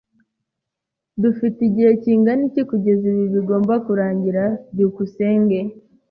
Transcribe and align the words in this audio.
Dufite 1.21 1.59
igihe 1.69 1.91
kingana 2.01 2.41
iki 2.49 2.61
kugeza 2.69 3.03
ibi 3.11 3.25
bigomba 3.33 3.73
kurangira? 3.85 4.43
byukusenge 4.73 5.59